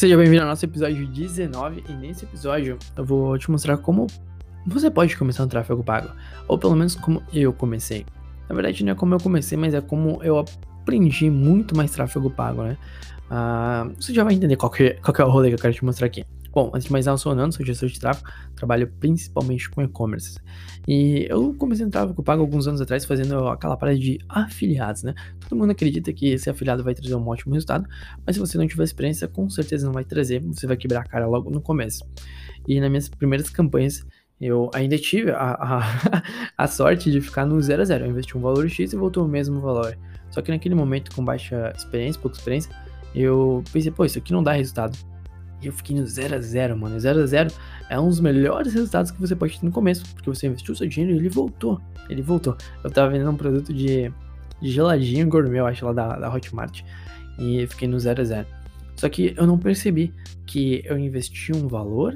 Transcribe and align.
Seja 0.00 0.16
bem-vindo 0.16 0.40
ao 0.40 0.48
nosso 0.48 0.64
episódio 0.64 1.06
19 1.06 1.84
e 1.86 1.92
nesse 1.92 2.24
episódio 2.24 2.78
eu 2.96 3.04
vou 3.04 3.36
te 3.36 3.50
mostrar 3.50 3.76
como 3.76 4.06
você 4.66 4.90
pode 4.90 5.14
começar 5.14 5.44
um 5.44 5.46
tráfego 5.46 5.84
pago, 5.84 6.08
ou 6.48 6.56
pelo 6.56 6.74
menos 6.74 6.94
como 6.94 7.22
eu 7.34 7.52
comecei. 7.52 8.06
Na 8.48 8.54
verdade 8.54 8.82
não 8.82 8.92
é 8.92 8.94
como 8.94 9.14
eu 9.14 9.20
comecei, 9.20 9.58
mas 9.58 9.74
é 9.74 9.80
como 9.82 10.18
eu 10.24 10.38
aprendi 10.38 11.28
muito 11.28 11.76
mais 11.76 11.90
tráfego 11.90 12.30
pago, 12.30 12.62
né? 12.62 12.78
Uh, 13.30 13.94
você 14.00 14.14
já 14.14 14.24
vai 14.24 14.32
entender 14.32 14.56
qual 14.56 14.72
que, 14.72 14.94
qual 15.02 15.12
que 15.12 15.20
é 15.20 15.24
o 15.26 15.28
rolê 15.28 15.50
que 15.50 15.56
eu 15.56 15.58
quero 15.58 15.74
te 15.74 15.84
mostrar 15.84 16.06
aqui. 16.06 16.24
Bom, 16.52 16.70
antes 16.74 16.86
de 16.86 16.92
mais 16.92 17.06
nada, 17.06 17.14
eu 17.14 17.18
sou 17.18 17.32
o 17.32 17.34
Nando, 17.34 17.54
sou 17.54 17.64
gestor 17.64 17.88
de 17.88 18.00
tráfego, 18.00 18.28
trabalho 18.56 18.92
principalmente 18.98 19.70
com 19.70 19.82
e-commerce. 19.82 20.38
E 20.86 21.26
eu 21.28 21.54
comecei 21.54 21.84
no 21.84 21.92
tráfego 21.92 22.22
pago 22.22 22.42
alguns 22.42 22.66
anos 22.66 22.80
atrás 22.80 23.04
fazendo 23.04 23.48
aquela 23.48 23.76
parada 23.76 23.98
de 23.98 24.18
afiliados, 24.28 25.04
né? 25.04 25.14
Todo 25.40 25.56
mundo 25.56 25.70
acredita 25.70 26.12
que 26.12 26.30
esse 26.30 26.50
afiliado 26.50 26.82
vai 26.82 26.94
trazer 26.94 27.14
um 27.14 27.28
ótimo 27.28 27.54
resultado, 27.54 27.88
mas 28.26 28.34
se 28.34 28.40
você 28.40 28.58
não 28.58 28.66
tiver 28.66 28.82
experiência, 28.82 29.28
com 29.28 29.48
certeza 29.48 29.86
não 29.86 29.92
vai 29.92 30.04
trazer, 30.04 30.40
você 30.40 30.66
vai 30.66 30.76
quebrar 30.76 31.02
a 31.02 31.04
cara 31.04 31.26
logo 31.26 31.50
no 31.50 31.60
começo. 31.60 32.04
E 32.66 32.80
nas 32.80 32.90
minhas 32.90 33.08
primeiras 33.08 33.48
campanhas, 33.48 34.04
eu 34.40 34.70
ainda 34.74 34.96
tive 34.98 35.30
a, 35.30 35.52
a, 35.52 36.22
a 36.58 36.66
sorte 36.66 37.10
de 37.10 37.20
ficar 37.20 37.46
no 37.46 37.60
0 37.60 37.82
a 37.82 37.84
0. 37.84 38.04
Eu 38.06 38.10
investi 38.10 38.36
um 38.36 38.40
valor 38.40 38.68
X 38.68 38.92
e 38.92 38.96
voltou 38.96 39.24
o 39.24 39.28
mesmo 39.28 39.60
valor. 39.60 39.96
Só 40.30 40.40
que 40.40 40.50
naquele 40.50 40.74
momento, 40.74 41.14
com 41.14 41.24
baixa 41.24 41.72
experiência, 41.76 42.20
pouca 42.20 42.36
experiência, 42.36 42.72
eu 43.14 43.62
pensei, 43.72 43.90
pô, 43.90 44.04
isso 44.04 44.18
aqui 44.18 44.32
não 44.32 44.42
dá 44.42 44.52
resultado. 44.52 44.96
E 45.62 45.66
eu 45.66 45.72
fiquei 45.72 45.94
no 45.96 46.06
0 46.06 46.36
a 46.36 46.40
0 46.40 46.76
mano. 46.76 46.98
0 46.98 47.20
a 47.20 47.26
0 47.26 47.52
é 47.88 47.98
um 47.98 48.08
dos 48.08 48.20
melhores 48.20 48.72
resultados 48.72 49.10
que 49.10 49.20
você 49.20 49.36
pode 49.36 49.58
ter 49.58 49.66
no 49.66 49.72
começo, 49.72 50.04
porque 50.14 50.28
você 50.28 50.46
investiu 50.46 50.74
seu 50.74 50.86
dinheiro 50.86 51.16
e 51.16 51.18
ele 51.18 51.28
voltou. 51.28 51.80
Ele 52.08 52.22
voltou. 52.22 52.56
Eu 52.82 52.90
tava 52.90 53.10
vendendo 53.10 53.30
um 53.30 53.36
produto 53.36 53.72
de, 53.72 54.10
de 54.60 54.70
geladinho 54.70 55.28
gourmet, 55.28 55.58
eu 55.58 55.66
acho, 55.66 55.84
lá 55.84 55.92
da, 55.92 56.18
da 56.18 56.32
Hotmart, 56.32 56.82
e 57.38 57.66
fiquei 57.66 57.86
no 57.86 57.98
0 57.98 58.20
a 58.20 58.24
0 58.24 58.46
Só 58.96 59.08
que 59.08 59.34
eu 59.36 59.46
não 59.46 59.58
percebi 59.58 60.12
que 60.46 60.82
eu 60.84 60.98
investi 60.98 61.52
um 61.52 61.68
valor, 61.68 62.14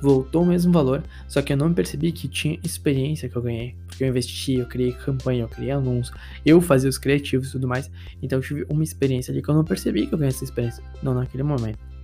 voltou 0.00 0.42
o 0.42 0.46
mesmo 0.46 0.72
valor, 0.72 1.02
só 1.26 1.42
que 1.42 1.52
eu 1.52 1.56
não 1.56 1.74
percebi 1.74 2.10
que 2.12 2.26
tinha 2.28 2.58
experiência 2.64 3.28
que 3.28 3.36
eu 3.36 3.42
ganhei. 3.42 3.76
Porque 3.86 4.04
eu 4.04 4.08
investi, 4.08 4.54
eu 4.54 4.66
criei 4.66 4.92
campanha, 4.92 5.42
eu 5.42 5.48
criei 5.48 5.72
anúncios, 5.72 6.16
eu 6.46 6.60
fazia 6.60 6.88
os 6.88 6.96
criativos 6.96 7.48
e 7.48 7.52
tudo 7.52 7.68
mais. 7.68 7.90
Então 8.22 8.38
eu 8.38 8.42
tive 8.42 8.66
uma 8.68 8.82
experiência 8.82 9.32
ali 9.32 9.42
que 9.42 9.48
eu 9.48 9.54
não 9.54 9.64
percebi 9.64 10.06
que 10.06 10.14
eu 10.14 10.18
ganhei 10.18 10.32
essa 10.32 10.44
experiência. 10.44 10.82
Não 11.02 11.12
naquele 11.12 11.42
momento 11.42 11.97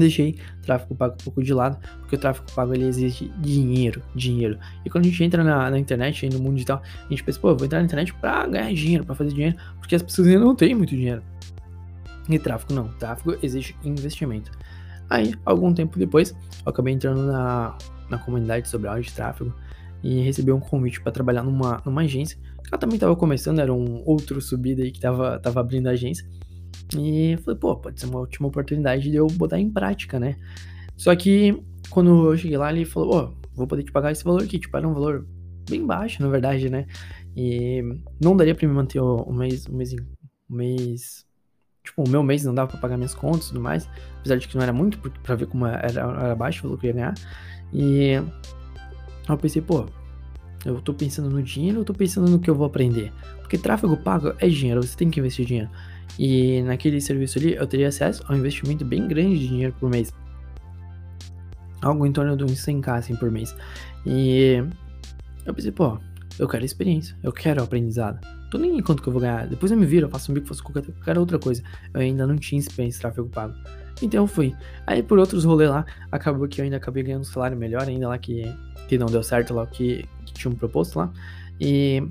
deixei 0.00 0.38
tráfego 0.62 0.94
pago 0.94 1.14
um 1.20 1.24
pouco 1.24 1.42
de 1.42 1.52
lado, 1.52 1.78
porque 2.00 2.16
o 2.16 2.18
tráfego 2.18 2.46
pago 2.52 2.74
ele 2.74 2.84
exige 2.84 3.30
dinheiro, 3.38 4.02
dinheiro. 4.14 4.58
E 4.84 4.90
quando 4.90 5.04
a 5.04 5.08
gente 5.08 5.22
entra 5.22 5.44
na, 5.44 5.70
na 5.70 5.78
internet, 5.78 6.28
no 6.30 6.38
mundo 6.38 6.54
digital, 6.54 6.82
a 7.04 7.08
gente 7.08 7.22
pensa, 7.22 7.38
pô, 7.38 7.54
vou 7.54 7.66
entrar 7.66 7.78
na 7.78 7.84
internet 7.84 8.12
para 8.14 8.46
ganhar 8.46 8.72
dinheiro, 8.72 9.04
para 9.04 9.14
fazer 9.14 9.30
dinheiro, 9.30 9.56
porque 9.78 9.94
as 9.94 10.02
pessoas 10.02 10.28
ainda 10.28 10.40
não 10.40 10.54
têm 10.54 10.74
muito 10.74 10.90
dinheiro. 10.90 11.22
E 12.28 12.38
tráfego 12.38 12.74
não, 12.74 12.88
tráfego 12.88 13.36
exige 13.42 13.76
investimento. 13.84 14.50
Aí, 15.10 15.34
algum 15.44 15.72
tempo 15.74 15.98
depois, 15.98 16.30
eu 16.64 16.70
acabei 16.70 16.94
entrando 16.94 17.22
na, 17.22 17.76
na 18.08 18.18
comunidade 18.18 18.68
sobre 18.68 18.88
áudio 18.88 19.04
de 19.04 19.12
tráfego 19.12 19.54
e 20.02 20.20
recebi 20.20 20.52
um 20.52 20.60
convite 20.60 21.00
para 21.00 21.12
trabalhar 21.12 21.42
numa, 21.42 21.82
numa 21.84 22.02
agência. 22.02 22.38
Ela 22.70 22.78
também 22.78 22.96
estava 22.96 23.14
começando, 23.14 23.58
era 23.58 23.72
um 23.72 24.02
outro 24.06 24.40
subida 24.40 24.82
aí 24.82 24.90
que 24.90 24.98
estava 24.98 25.38
tava 25.38 25.60
abrindo 25.60 25.86
a 25.86 25.92
agência. 25.92 26.26
E 26.96 27.36
falei, 27.44 27.58
pô, 27.58 27.76
pode 27.76 28.00
ser 28.00 28.06
uma 28.06 28.20
ótima 28.20 28.48
oportunidade 28.48 29.10
de 29.10 29.16
eu 29.16 29.26
botar 29.26 29.58
em 29.58 29.70
prática, 29.70 30.20
né? 30.20 30.36
Só 30.96 31.14
que 31.16 31.62
quando 31.90 32.30
eu 32.30 32.36
cheguei 32.36 32.56
lá, 32.56 32.72
ele 32.72 32.84
falou, 32.84 33.14
ó, 33.14 33.32
vou 33.54 33.66
poder 33.66 33.82
te 33.82 33.92
pagar 33.92 34.12
esse 34.12 34.24
valor 34.24 34.42
aqui, 34.42 34.58
tipo, 34.58 34.76
era 34.76 34.86
um 34.86 34.94
valor 34.94 35.26
bem 35.68 35.84
baixo, 35.86 36.22
na 36.22 36.28
verdade, 36.28 36.68
né? 36.68 36.86
E 37.36 37.82
não 38.20 38.36
daria 38.36 38.54
pra 38.54 38.66
me 38.66 38.74
manter 38.74 39.00
o, 39.00 39.32
mês, 39.32 39.66
o 39.66 39.74
mês, 39.74 39.92
o 39.92 40.54
mês, 40.54 41.26
tipo, 41.82 42.04
o 42.04 42.08
meu 42.08 42.22
mês 42.22 42.44
não 42.44 42.54
dava 42.54 42.70
pra 42.70 42.80
pagar 42.80 42.96
minhas 42.96 43.14
contas 43.14 43.46
e 43.46 43.48
tudo 43.48 43.60
mais, 43.60 43.88
apesar 44.20 44.36
de 44.36 44.48
que 44.48 44.54
não 44.56 44.62
era 44.62 44.72
muito, 44.72 44.98
pra 44.98 45.34
ver 45.34 45.46
como 45.46 45.66
era, 45.66 46.00
era 46.00 46.34
baixo 46.34 46.60
o 46.60 46.62
valor 46.68 46.80
que 46.80 46.86
eu 46.86 46.90
ia 46.90 46.94
ganhar. 46.94 47.14
E 47.72 48.22
eu 49.28 49.36
pensei, 49.38 49.62
pô, 49.62 49.86
eu 50.64 50.80
tô 50.80 50.94
pensando 50.94 51.28
no 51.28 51.42
dinheiro, 51.42 51.80
eu 51.80 51.84
tô 51.84 51.92
pensando 51.92 52.30
no 52.30 52.38
que 52.38 52.48
eu 52.48 52.54
vou 52.54 52.66
aprender. 52.66 53.12
Porque 53.40 53.58
tráfego 53.58 53.96
pago 53.96 54.34
é 54.38 54.48
dinheiro, 54.48 54.82
você 54.82 54.96
tem 54.96 55.10
que 55.10 55.20
investir 55.20 55.44
dinheiro. 55.44 55.70
E 56.18 56.62
naquele 56.62 57.00
serviço 57.00 57.38
ali 57.38 57.54
eu 57.54 57.66
teria 57.66 57.88
acesso 57.88 58.24
a 58.28 58.32
um 58.32 58.36
investimento 58.36 58.84
bem 58.84 59.06
grande 59.08 59.38
de 59.38 59.48
dinheiro 59.48 59.74
por 59.78 59.90
mês. 59.90 60.12
Algo 61.82 62.06
em 62.06 62.12
torno 62.12 62.36
de 62.36 62.44
uns 62.44 62.64
100k 62.64 62.98
assim, 62.98 63.16
por 63.16 63.30
mês. 63.30 63.54
E 64.06 64.62
eu 65.44 65.52
pensei, 65.52 65.72
pô, 65.72 65.98
eu 66.38 66.48
quero 66.48 66.64
experiência, 66.64 67.16
eu 67.22 67.32
quero 67.32 67.62
aprendizado. 67.62 68.18
Tô 68.50 68.58
nem 68.58 68.78
em 68.78 68.82
quanto 68.82 69.02
que 69.02 69.08
eu 69.08 69.12
vou 69.12 69.20
ganhar. 69.20 69.46
Depois 69.46 69.72
eu 69.72 69.78
me 69.78 69.84
viro, 69.84 70.06
eu 70.06 70.10
faço 70.10 70.30
um 70.30 70.34
bico, 70.34 70.46
faço 70.46 70.62
qualquer, 70.62 71.18
outra 71.18 71.38
coisa. 71.38 71.62
Eu 71.92 72.00
ainda 72.00 72.26
não 72.26 72.36
tinha 72.36 72.58
experiência 72.58 73.00
tráfego 73.00 73.28
pago. 73.28 73.54
Então 74.00 74.22
eu 74.22 74.26
fui. 74.26 74.54
Aí 74.86 75.02
por 75.02 75.18
outros 75.18 75.44
rolês 75.44 75.70
lá, 75.70 75.84
acabou 76.10 76.46
que 76.46 76.60
eu 76.60 76.64
ainda 76.64 76.76
acabei 76.76 77.02
ganhando 77.02 77.22
um 77.22 77.24
salário 77.24 77.56
melhor, 77.56 77.82
ainda 77.82 78.08
lá 78.08 78.18
que, 78.18 78.44
que 78.88 78.96
não 78.96 79.06
deu 79.06 79.22
certo 79.22 79.54
lá, 79.54 79.66
que, 79.66 80.08
que 80.24 80.32
tinha 80.32 80.52
um 80.52 80.54
proposto 80.54 80.98
lá. 80.98 81.12
E 81.60 82.02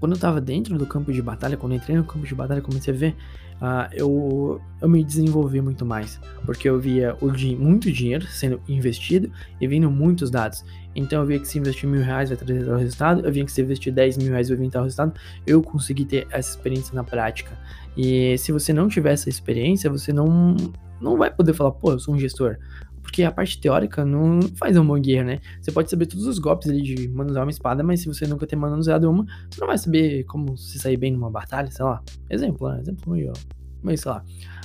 quando 0.00 0.12
eu 0.14 0.18
tava 0.18 0.40
dentro 0.40 0.78
do 0.78 0.86
campo 0.86 1.12
de 1.12 1.20
batalha, 1.20 1.56
quando 1.56 1.72
eu 1.72 1.76
entrei 1.76 1.96
no 1.96 2.04
campo 2.04 2.26
de 2.26 2.34
batalha, 2.34 2.60
comecei 2.60 2.94
a 2.94 2.96
ver, 2.96 3.16
uh, 3.60 3.92
eu, 3.92 4.60
eu 4.80 4.88
me 4.88 5.02
desenvolvi 5.02 5.60
muito 5.60 5.84
mais. 5.84 6.20
Porque 6.44 6.68
eu 6.68 6.78
via 6.78 7.16
o 7.20 7.30
di 7.30 7.56
muito 7.56 7.90
dinheiro 7.90 8.26
sendo 8.26 8.60
investido 8.68 9.30
e 9.60 9.66
vindo 9.66 9.90
muitos 9.90 10.30
dados. 10.30 10.64
Então 10.94 11.20
eu 11.20 11.26
via 11.26 11.38
que 11.38 11.46
se 11.46 11.58
investir 11.58 11.88
mil 11.88 12.02
reais 12.02 12.28
vai 12.28 12.38
trazer 12.38 12.64
tal 12.64 12.76
resultado, 12.76 13.26
eu 13.26 13.32
via 13.32 13.44
que 13.44 13.52
se 13.52 13.60
investir 13.60 13.92
10 13.92 14.18
mil 14.18 14.30
reais 14.30 14.48
vai 14.48 14.58
vir 14.58 14.70
tal 14.70 14.84
resultado, 14.84 15.12
eu 15.46 15.62
consegui 15.62 16.04
ter 16.04 16.26
essa 16.30 16.50
experiência 16.50 16.94
na 16.94 17.04
prática. 17.04 17.56
E 17.96 18.36
se 18.38 18.52
você 18.52 18.72
não 18.72 18.88
tiver 18.88 19.12
essa 19.12 19.28
experiência, 19.28 19.90
você 19.90 20.12
não, 20.12 20.56
não 21.00 21.16
vai 21.16 21.30
poder 21.30 21.52
falar, 21.52 21.72
pô, 21.72 21.92
eu 21.92 21.98
sou 21.98 22.14
um 22.14 22.18
gestor. 22.18 22.56
Porque 23.08 23.22
a 23.22 23.32
parte 23.32 23.58
teórica 23.58 24.04
não 24.04 24.38
faz 24.56 24.76
um 24.76 24.86
bom 24.86 25.00
guerreiro, 25.00 25.28
né? 25.28 25.40
Você 25.62 25.72
pode 25.72 25.88
saber 25.88 26.04
todos 26.04 26.26
os 26.26 26.38
golpes 26.38 26.68
ali 26.68 26.82
de 26.82 27.08
manusear 27.08 27.42
uma 27.42 27.50
espada, 27.50 27.82
mas 27.82 28.00
se 28.00 28.06
você 28.06 28.26
nunca 28.26 28.46
ter 28.46 28.54
manuseado 28.54 29.10
uma, 29.10 29.24
você 29.50 29.58
não 29.62 29.66
vai 29.66 29.78
saber 29.78 30.24
como 30.24 30.58
se 30.58 30.78
sair 30.78 30.98
bem 30.98 31.12
numa 31.12 31.30
batalha, 31.30 31.70
sei 31.70 31.86
lá. 31.86 32.02
Exemplo, 32.28 32.68
né? 32.68 32.80
Exemplo 32.82 33.10
meio, 33.10 33.32
meio 33.82 33.96
sei 33.96 34.12
lá. 34.12 34.22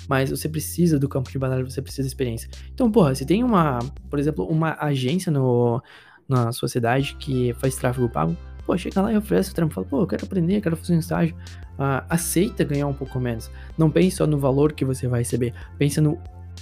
Mas 0.09 0.29
você 0.29 0.49
precisa 0.49 0.99
do 0.99 1.07
campo 1.07 1.31
de 1.31 1.39
batalha, 1.39 1.63
você 1.63 1.81
precisa 1.81 2.03
de 2.03 2.09
experiência. 2.09 2.49
Então, 2.73 2.91
porra, 2.91 3.15
você 3.15 3.23
tem 3.23 3.45
uma, 3.45 3.79
por 4.09 4.19
exemplo, 4.19 4.45
uma 4.45 4.75
agência 4.77 5.31
no, 5.31 5.81
na 6.27 6.51
sua 6.51 6.67
cidade 6.67 7.15
que 7.15 7.53
faz 7.53 7.77
tráfego 7.77 8.09
pago, 8.09 8.35
pô, 8.65 8.77
chega 8.77 9.01
lá 9.01 9.13
e 9.13 9.15
oferece 9.15 9.51
o 9.51 9.55
trampo, 9.55 9.73
fala, 9.73 9.87
pô, 9.87 10.01
eu 10.01 10.07
quero 10.07 10.25
aprender, 10.25 10.59
quero 10.59 10.75
fazer 10.75 10.95
um 10.95 10.99
estágio, 10.99 11.33
uh, 11.79 12.03
aceita 12.09 12.65
ganhar 12.65 12.87
um 12.87 12.93
pouco 12.93 13.21
menos. 13.21 13.49
Não 13.77 13.89
pense 13.89 14.17
só 14.17 14.27
no 14.27 14.37
valor 14.37 14.73
que 14.73 14.83
você 14.83 15.07
vai 15.07 15.21
receber, 15.21 15.53
pense 15.77 16.01
no 16.01 16.19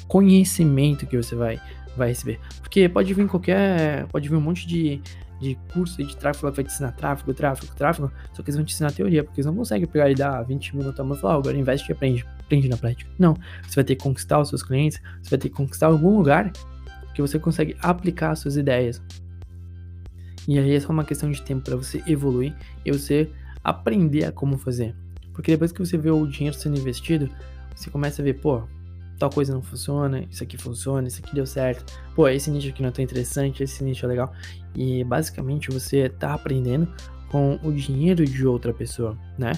conhecimento 0.08 1.06
que 1.06 1.18
você 1.18 1.36
vai, 1.36 1.60
vai 1.96 2.10
receber. 2.10 2.40
Porque 2.62 2.88
pode 2.90 3.14
vir 3.14 3.28
qualquer. 3.28 4.08
Pode 4.08 4.28
vir 4.28 4.36
um 4.36 4.42
monte 4.42 4.68
de, 4.68 5.02
de 5.40 5.58
curso 5.74 6.04
de 6.04 6.16
tráfego 6.16 6.52
vai 6.52 6.64
te 6.64 6.72
ensinar 6.72 6.92
tráfego, 6.92 7.34
tráfego, 7.34 7.76
tráfego, 7.76 8.12
só 8.34 8.44
que 8.44 8.50
eles 8.50 8.56
vão 8.56 8.64
te 8.64 8.74
ensinar 8.74 8.92
teoria, 8.92 9.24
porque 9.24 9.40
eles 9.40 9.46
não 9.48 9.56
conseguem 9.56 9.88
pegar 9.88 10.10
e 10.10 10.16
dar 10.16 10.44
20 10.44 10.76
mil 10.76 10.86
na 10.86 10.94
tua 10.94 11.04
mão 11.04 11.18
e 11.18 11.20
falar, 11.20 11.36
oh, 11.36 11.40
agora 11.40 11.58
investe 11.58 11.92
e 11.92 11.94
aprende, 11.94 12.26
aprende 12.40 12.70
na 12.70 12.78
prática. 12.78 13.10
Não, 13.18 13.36
você 13.68 13.76
vai 13.76 13.84
ter 13.84 13.96
que 13.96 14.04
conquistar 14.04 14.40
os 14.40 14.50
seus 14.50 14.62
clientes, 14.62 15.02
você 15.22 15.32
vai 15.32 15.40
ter 15.40 15.50
que 15.50 15.56
conquistar 15.56 15.88
algum 15.88 16.18
lugar 16.18 16.52
que 17.16 17.22
você 17.22 17.40
consegue 17.40 17.76
aplicar 17.82 18.32
as 18.32 18.40
suas 18.40 18.56
ideias. 18.56 19.02
E 20.48 20.58
aí 20.58 20.76
é 20.76 20.80
só 20.80 20.92
uma 20.92 21.04
questão 21.04 21.30
de 21.30 21.42
tempo 21.42 21.64
para 21.64 21.76
você 21.76 22.04
evoluir 22.08 22.56
e 22.86 22.92
você 22.92 23.30
aprender 23.64 24.26
a 24.26 24.32
como 24.32 24.58
fazer. 24.58 24.96
Porque 25.34 25.52
depois 25.52 25.72
que 25.72 25.80
você 25.80 25.98
vê 25.98 26.12
o 26.12 26.26
dinheiro 26.28 26.56
sendo 26.56 26.80
investido, 26.80 27.30
você 27.76 27.90
começa 27.90 28.22
a 28.22 28.26
ver, 28.26 28.36
pô, 28.36 28.64
tal 29.22 29.30
coisa 29.30 29.54
não 29.54 29.62
funciona, 29.62 30.26
isso 30.32 30.44
aqui 30.44 30.58
funciona, 30.58 31.08
isso 31.08 31.22
aqui 31.24 31.36
deu 31.36 31.46
certo. 31.46 31.86
Pô, 32.16 32.28
esse 32.28 32.50
nicho 32.50 32.70
aqui 32.70 32.82
não 32.82 32.90
é 32.90 32.92
tão 32.92 33.04
interessante, 33.04 33.62
esse 33.62 33.84
nicho 33.84 34.04
é 34.06 34.10
legal. 34.10 34.34
E 34.76 35.04
basicamente 35.04 35.70
você 35.70 36.10
tá 36.10 36.34
aprendendo 36.34 36.92
com 37.32 37.58
o 37.64 37.72
dinheiro 37.72 38.26
de 38.26 38.46
outra 38.46 38.74
pessoa, 38.74 39.18
né? 39.38 39.54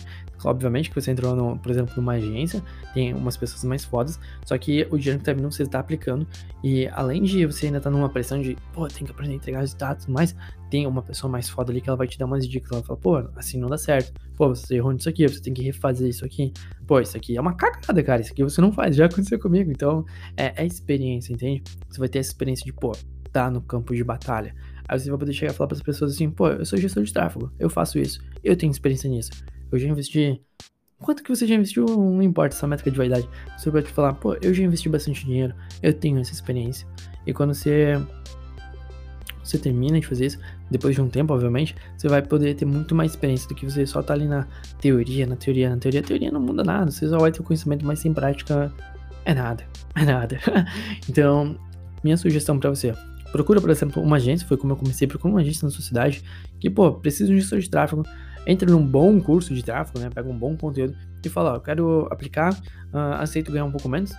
Obviamente 0.45 0.89
que 0.89 0.95
você 0.95 1.09
entrou, 1.09 1.35
no, 1.35 1.57
por 1.57 1.71
exemplo, 1.71 1.93
numa 1.97 2.13
agência, 2.13 2.61
tem 2.93 3.13
umas 3.13 3.35
pessoas 3.35 3.63
mais 3.63 3.83
fodas, 3.83 4.19
só 4.45 4.55
que 4.57 4.87
o 4.91 4.97
dinheiro 4.97 5.19
que 5.19 5.25
tá 5.25 5.33
vindo 5.33 5.51
você 5.51 5.65
tá 5.65 5.79
aplicando, 5.79 6.27
e 6.63 6.87
além 6.89 7.23
de 7.23 7.45
você 7.47 7.65
ainda 7.67 7.81
tá 7.81 7.89
numa 7.89 8.09
pressão 8.09 8.39
de, 8.39 8.55
pô, 8.73 8.87
tem 8.87 9.05
que 9.05 9.11
aprender 9.11 9.33
a 9.33 9.35
entregar 9.37 9.59
resultados, 9.61 10.05
mas 10.05 10.35
tem 10.69 10.85
uma 10.85 11.01
pessoa 11.01 11.31
mais 11.31 11.49
foda 11.49 11.71
ali 11.71 11.81
que 11.81 11.89
ela 11.89 11.97
vai 11.97 12.07
te 12.07 12.19
dar 12.19 12.25
umas 12.25 12.47
dicas, 12.47 12.71
ela 12.71 12.83
fala, 12.83 12.99
pô, 12.99 13.17
assim 13.35 13.57
não 13.57 13.69
dá 13.69 13.77
certo, 13.77 14.13
pô, 14.35 14.49
você 14.49 14.75
errou 14.75 14.91
nisso 14.91 15.09
aqui, 15.09 15.27
você 15.27 15.41
tem 15.41 15.53
que 15.53 15.63
refazer 15.63 16.07
isso 16.07 16.23
aqui, 16.23 16.53
pô, 16.85 16.99
isso 16.99 17.17
aqui 17.17 17.35
é 17.35 17.41
uma 17.41 17.55
cagada, 17.55 18.03
cara, 18.03 18.21
isso 18.21 18.33
aqui 18.33 18.43
você 18.43 18.61
não 18.61 18.71
faz, 18.71 18.95
já 18.95 19.05
aconteceu 19.05 19.39
comigo, 19.39 19.71
então 19.71 20.05
é, 20.37 20.61
é 20.61 20.65
experiência, 20.65 21.33
entende? 21.33 21.63
Você 21.89 21.97
vai 21.97 22.09
ter 22.09 22.19
essa 22.19 22.29
experiência 22.29 22.65
de, 22.65 22.73
pô, 22.73 22.91
tá 23.31 23.49
no 23.49 23.61
campo 23.61 23.95
de 23.95 24.03
batalha, 24.03 24.53
Aí 24.87 24.99
você 24.99 25.09
vai 25.09 25.19
poder 25.19 25.33
chegar 25.33 25.51
e 25.51 25.55
falar 25.55 25.67
para 25.67 25.77
as 25.77 25.83
pessoas 25.83 26.13
assim, 26.13 26.29
pô, 26.29 26.47
eu 26.49 26.65
sou 26.65 26.77
gestor 26.77 27.03
de 27.03 27.13
tráfego, 27.13 27.51
eu 27.59 27.69
faço 27.69 27.97
isso, 27.97 28.21
eu 28.43 28.55
tenho 28.55 28.71
experiência 28.71 29.09
nisso. 29.09 29.31
Eu 29.71 29.79
já 29.79 29.87
investi. 29.87 30.41
Quanto 30.99 31.23
que 31.23 31.29
você 31.29 31.45
já 31.45 31.55
investiu, 31.55 31.85
não 31.85 32.21
importa 32.21 32.55
essa 32.55 32.67
métrica 32.67 32.91
de 32.91 32.97
vaidade. 32.97 33.27
Você 33.57 33.69
pode 33.71 33.87
falar, 33.91 34.13
pô, 34.13 34.35
eu 34.41 34.53
já 34.53 34.63
investi 34.63 34.87
bastante 34.87 35.25
dinheiro, 35.25 35.53
eu 35.81 35.93
tenho 35.93 36.19
essa 36.19 36.31
experiência. 36.31 36.87
E 37.25 37.33
quando 37.33 37.53
você 37.53 37.97
você 39.43 39.57
termina 39.57 39.99
de 39.99 40.07
fazer 40.07 40.27
isso, 40.27 40.39
depois 40.71 40.95
de 40.95 41.01
um 41.01 41.09
tempo, 41.09 41.33
obviamente, 41.33 41.75
você 41.97 42.07
vai 42.07 42.21
poder 42.21 42.55
ter 42.55 42.65
muito 42.65 42.95
mais 42.95 43.11
experiência 43.11 43.47
do 43.49 43.55
que 43.55 43.65
você 43.65 43.85
só 43.85 44.01
tá 44.01 44.13
ali 44.13 44.25
na 44.25 44.47
teoria, 44.79 45.27
na 45.27 45.35
teoria, 45.35 45.69
na 45.69 45.77
teoria. 45.77 45.99
A 45.99 46.03
teoria 46.03 46.31
não 46.31 46.39
muda 46.39 46.63
nada, 46.63 46.89
você 46.89 47.07
só 47.07 47.17
vai 47.19 47.31
ter 47.31 47.43
conhecimento, 47.43 47.85
mas 47.85 47.99
sem 47.99 48.13
prática 48.13 48.73
é 49.25 49.33
nada, 49.33 49.65
é 49.95 50.05
nada. 50.05 50.39
então, 51.09 51.57
minha 52.03 52.15
sugestão 52.15 52.57
para 52.57 52.69
você, 52.69 52.93
procura, 53.33 53.59
por 53.59 53.71
exemplo, 53.71 54.01
uma 54.01 54.17
agência, 54.17 54.47
foi 54.47 54.55
como 54.55 54.73
eu 54.73 54.77
comecei, 54.77 55.07
procura 55.07 55.33
uma 55.33 55.41
agência 55.41 55.65
na 55.65 55.71
sua 55.71 55.83
cidade, 55.83 56.23
que, 56.59 56.69
pô, 56.69 56.93
precisa 56.93 57.25
de 57.27 57.33
um 57.33 57.39
gestor 57.39 57.59
de 57.59 57.69
tráfego, 57.69 58.03
entra 58.45 58.69
num 58.69 58.85
bom 58.85 59.19
curso 59.19 59.53
de 59.55 59.63
tráfego, 59.63 59.99
né, 59.99 60.09
pega 60.13 60.29
um 60.29 60.37
bom 60.37 60.55
conteúdo 60.55 60.95
e 61.25 61.29
fala, 61.29 61.53
ó, 61.53 61.55
eu 61.55 61.61
quero 61.61 62.07
aplicar, 62.11 62.53
uh, 62.93 63.15
aceito 63.17 63.51
ganhar 63.51 63.65
um 63.65 63.71
pouco 63.71 63.89
menos. 63.89 64.13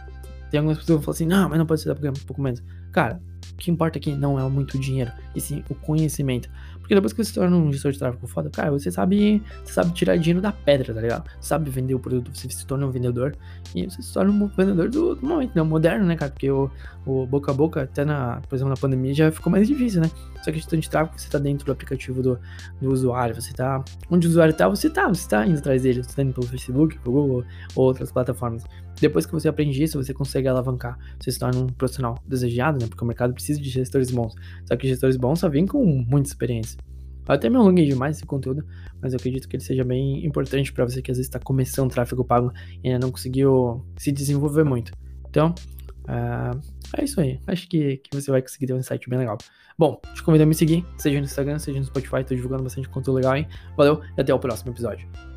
Tem 0.51 0.59
algumas 0.59 0.79
pessoas 0.79 0.99
que 0.99 1.05
falam 1.05 1.15
assim, 1.15 1.27
não, 1.27 1.49
mas 1.49 1.59
não 1.59 1.67
pode 1.67 1.81
ser 1.81 1.95
ganhar 1.95 2.13
um 2.13 2.27
pouco 2.27 2.43
menos. 2.43 2.63
Cara, 2.91 3.21
o 3.55 3.57
que 3.57 3.71
importa 3.71 3.99
aqui 3.99 4.15
não 4.15 4.39
é 4.39 4.49
muito 4.49 4.79
dinheiro, 4.79 5.13
e 5.35 5.41
sim 5.41 5.65
o 5.69 5.75
conhecimento. 5.75 6.49
Porque 6.85 6.95
depois 6.95 7.15
que 7.15 7.25
você 7.25 7.31
se 7.31 7.35
torna 7.35 7.57
um 7.57 7.73
gestor 7.73 7.93
de 7.93 7.99
tráfego 7.99 8.27
foda, 8.27 8.51
cara, 8.51 8.71
você 8.71 8.91
sabe, 8.91 9.43
você 9.65 9.73
sabe 9.73 9.95
tirar 9.95 10.19
dinheiro 10.19 10.43
da 10.43 10.53
pedra, 10.53 10.93
tá 10.93 11.01
ligado? 11.01 11.25
Você 11.41 11.49
sabe 11.49 11.71
vender 11.71 11.95
o 11.95 11.99
produto, 11.99 12.31
você 12.31 12.47
se 12.51 12.67
torna 12.67 12.87
um 12.87 12.91
vendedor. 12.91 13.35
E 13.75 13.89
você 13.89 14.03
se 14.03 14.13
torna 14.13 14.31
um 14.31 14.47
vendedor 14.49 14.91
do, 14.91 15.15
do 15.15 15.27
momento, 15.27 15.55
né? 15.55 15.63
Moderno, 15.63 16.05
né, 16.05 16.15
cara? 16.15 16.31
Porque 16.31 16.51
o, 16.51 16.71
o 17.07 17.27
boca 17.27 17.53
a 17.53 17.55
boca, 17.55 17.83
até 17.85 18.05
na, 18.05 18.43
por 18.47 18.55
exemplo, 18.55 18.69
na 18.69 18.77
pandemia, 18.77 19.15
já 19.15 19.33
ficou 19.33 19.51
mais 19.51 19.67
difícil, 19.67 20.03
né? 20.03 20.11
Só 20.43 20.53
que 20.53 20.59
gestão 20.59 20.79
de 20.79 20.91
tráfego, 20.91 21.19
você 21.19 21.31
tá 21.31 21.39
dentro 21.39 21.65
do 21.65 21.73
aplicativo 21.73 22.23
do, 22.23 22.39
do 22.83 22.93
usuário, 22.93 23.35
você 23.35 23.55
tá. 23.55 23.83
Onde 24.11 24.27
o 24.27 24.31
usuário 24.31 24.53
tá, 24.53 24.69
você 24.69 24.91
tá, 24.91 25.09
você 25.09 25.27
tá 25.27 25.47
indo 25.47 25.59
atrás 25.59 25.85
dele, 25.85 26.03
você 26.03 26.15
tá 26.15 26.23
indo 26.23 26.35
pelo 26.35 26.47
Facebook, 26.47 26.99
pelo 26.99 27.15
Google 27.15 27.45
ou 27.75 27.85
outras 27.87 28.13
plataformas. 28.13 28.63
Depois 29.01 29.27
que 29.27 29.33
você 29.33 29.49
aprende 29.49 29.83
isso, 29.83 30.03
você 30.03 30.15
consegue 30.15 30.47
alavancar. 30.49 30.99
Você 31.19 31.33
se 31.33 31.39
torna 31.39 31.59
um 31.59 31.67
profissional 31.67 32.19
desejado, 32.27 32.79
né? 32.79 32.87
Porque 32.87 33.03
o 33.03 33.07
mercado 33.07 33.33
precisa 33.33 33.44
de 33.53 33.69
gestores 33.69 34.11
bons. 34.11 34.35
Só 34.67 34.77
que 34.77 34.89
gestores 34.89 35.17
bons 35.17 35.41
só 35.41 35.49
vêm 35.49 35.67
com 35.67 35.85
muita 35.85 36.29
experiência. 36.29 36.79
Eu 37.27 37.35
até 37.35 37.49
me 37.49 37.57
alonguei 37.57 37.87
demais 37.87 38.17
esse 38.17 38.27
conteúdo, 38.27 38.65
mas 39.01 39.13
eu 39.13 39.17
acredito 39.17 39.49
que 39.49 39.57
ele 39.57 39.63
seja 39.63 39.83
bem 39.83 40.25
importante 40.27 40.73
para 40.73 40.85
você 40.85 41.01
que 41.01 41.11
às 41.11 41.17
vezes 41.17 41.29
está 41.29 41.39
começando 41.39 41.91
tráfego 41.91 42.25
pago 42.25 42.53
e 42.83 42.89
ainda 42.89 43.07
não 43.07 43.11
conseguiu 43.11 43.85
se 43.97 44.13
desenvolver 44.13 44.65
muito. 44.65 44.93
Então, 45.29 45.55
uh, 46.03 46.61
é 46.97 47.05
isso 47.05 47.21
aí. 47.21 47.41
Acho 47.47 47.67
que, 47.69 47.97
que 47.97 48.15
você 48.15 48.31
vai 48.31 48.43
conseguir 48.43 48.67
ter 48.67 48.75
um 48.75 48.79
insight 48.79 49.09
bem 49.09 49.19
legal. 49.19 49.39
Bom, 49.79 50.01
te 50.15 50.23
convido 50.23 50.45
a 50.45 50.47
me 50.47 50.55
seguir, 50.55 50.85
seja 50.99 51.19
no 51.19 51.25
Instagram, 51.25 51.59
seja 51.59 51.79
no 51.79 51.85
Spotify, 51.85 52.23
tô 52.25 52.35
divulgando 52.35 52.63
bastante 52.63 52.89
conteúdo 52.89 53.17
legal, 53.17 53.37
hein? 53.37 53.49
Valeu 53.77 54.03
e 54.17 54.21
até 54.21 54.33
o 54.33 54.39
próximo 54.39 54.71
episódio. 54.71 55.34